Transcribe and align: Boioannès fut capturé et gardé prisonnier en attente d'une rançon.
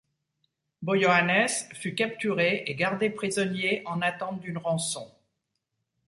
Boioannès 0.81 1.69
fut 1.73 1.93
capturé 1.93 2.63
et 2.65 2.73
gardé 2.73 3.11
prisonnier 3.11 3.83
en 3.85 4.01
attente 4.01 4.39
d'une 4.41 4.57
rançon. 4.57 5.11